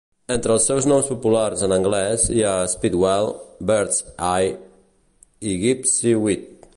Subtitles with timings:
[0.35, 3.29] Entre els seus noms populars en anglès hi ha "speedwell",
[3.73, 4.51] "bird's eye"
[5.53, 6.69] i "gypsyweed".